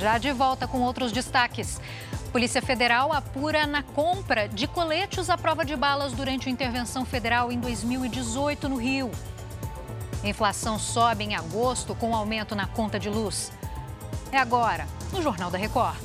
[0.00, 1.78] Já de volta com outros destaques.
[2.32, 7.52] Polícia Federal apura na compra de coletes à prova de balas durante a intervenção federal
[7.52, 9.10] em 2018 no Rio.
[10.24, 13.52] Inflação sobe em agosto com aumento na conta de luz.
[14.32, 15.98] É agora, no Jornal da Record.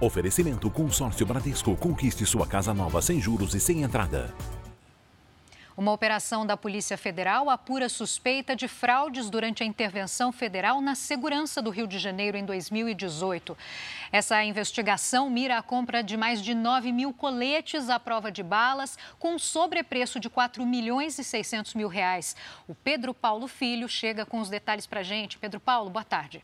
[0.00, 1.76] Oferecimento Consórcio Bradesco.
[1.76, 4.34] Conquiste sua casa nova sem juros e sem entrada.
[5.76, 11.60] Uma operação da Polícia Federal apura suspeita de fraudes durante a intervenção federal na segurança
[11.60, 13.54] do Rio de Janeiro em 2018.
[14.10, 18.98] Essa investigação mira a compra de mais de 9 mil coletes à prova de balas,
[19.18, 22.34] com um sobrepreço de 4 milhões e 600 mil reais.
[22.66, 25.36] O Pedro Paulo Filho chega com os detalhes para a gente.
[25.36, 26.42] Pedro Paulo, boa tarde.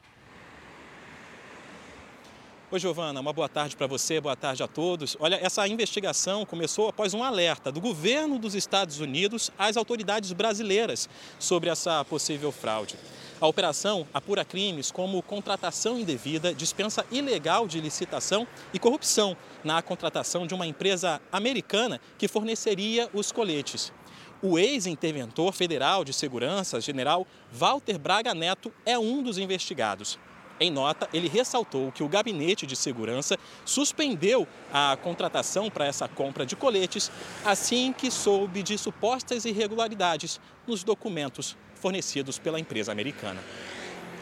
[2.72, 5.14] Oi, Giovana, uma boa tarde para você, boa tarde a todos.
[5.20, 11.06] Olha, essa investigação começou após um alerta do governo dos Estados Unidos às autoridades brasileiras
[11.38, 12.96] sobre essa possível fraude.
[13.38, 20.46] A operação apura crimes como contratação indevida, dispensa ilegal de licitação e corrupção na contratação
[20.46, 23.92] de uma empresa americana que forneceria os coletes.
[24.40, 30.18] O ex-interventor federal de segurança, general Walter Braga Neto, é um dos investigados.
[30.60, 36.46] Em nota, ele ressaltou que o Gabinete de Segurança suspendeu a contratação para essa compra
[36.46, 37.10] de coletes
[37.44, 43.42] assim que soube de supostas irregularidades nos documentos fornecidos pela empresa americana.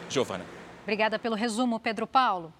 [0.08, 0.44] Giovana.
[0.82, 2.52] Obrigada pelo resumo, Pedro Paulo.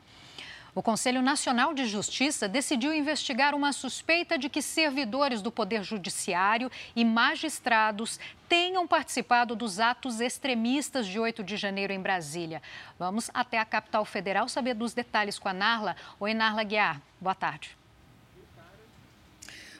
[0.75, 6.71] O Conselho Nacional de Justiça decidiu investigar uma suspeita de que servidores do Poder Judiciário
[6.95, 12.63] e magistrados tenham participado dos atos extremistas de 8 de janeiro em Brasília.
[12.99, 15.97] Vamos até a capital federal saber dos detalhes com a Narla.
[16.21, 17.01] Oi, Narla Guiar.
[17.21, 17.80] Boa tarde.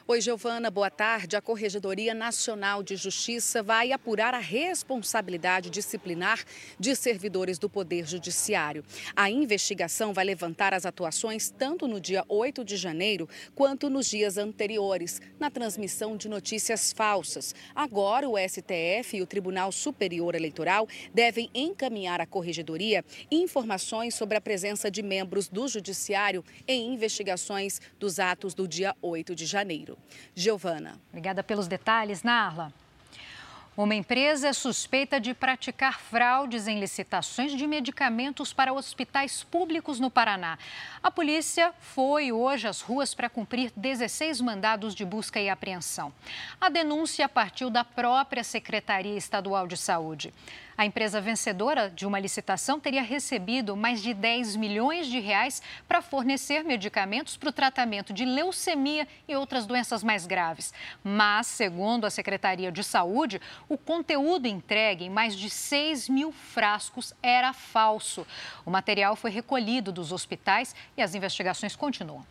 [0.07, 1.35] Oi, Giovana, boa tarde.
[1.35, 6.43] A Corregedoria Nacional de Justiça vai apurar a responsabilidade disciplinar
[6.79, 8.83] de servidores do Poder Judiciário.
[9.15, 14.37] A investigação vai levantar as atuações tanto no dia 8 de janeiro quanto nos dias
[14.37, 17.53] anteriores, na transmissão de notícias falsas.
[17.75, 24.41] Agora, o STF e o Tribunal Superior Eleitoral devem encaminhar à Corregedoria informações sobre a
[24.41, 29.45] presença de membros do Judiciário em investigações dos atos do dia 8 de
[29.91, 29.97] janeiro.
[30.35, 30.99] Giovana.
[31.09, 32.73] Obrigada pelos detalhes, Narla.
[33.77, 40.11] Uma empresa é suspeita de praticar fraudes em licitações de medicamentos para hospitais públicos no
[40.11, 40.59] Paraná.
[41.01, 46.11] A polícia foi hoje às ruas para cumprir 16 mandados de busca e apreensão.
[46.59, 50.33] A denúncia partiu da própria Secretaria Estadual de Saúde.
[50.81, 56.01] A empresa vencedora de uma licitação teria recebido mais de 10 milhões de reais para
[56.01, 60.73] fornecer medicamentos para o tratamento de leucemia e outras doenças mais graves.
[61.03, 63.39] Mas, segundo a Secretaria de Saúde,
[63.69, 68.25] o conteúdo entregue em mais de 6 mil frascos era falso.
[68.65, 72.25] O material foi recolhido dos hospitais e as investigações continuam.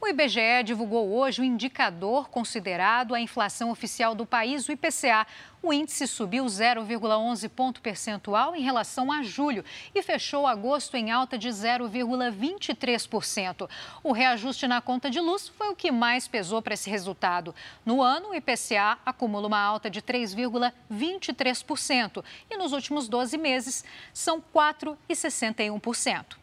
[0.00, 5.26] O IBGE divulgou hoje o indicador considerado a inflação oficial do país, o IPCA.
[5.60, 11.36] O índice subiu 0,11 ponto percentual em relação a julho e fechou agosto em alta
[11.36, 13.68] de 0,23%.
[14.04, 17.52] O reajuste na conta de luz foi o que mais pesou para esse resultado.
[17.84, 23.84] No ano, o IPCA acumula uma alta de 3,23% e nos últimos 12 meses
[24.14, 26.36] são 4,61%.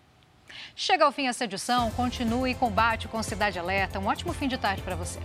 [0.78, 3.98] Chega ao fim essa edição, continue e combate com Cidade Alerta.
[3.98, 5.20] Um ótimo fim de tarde para você.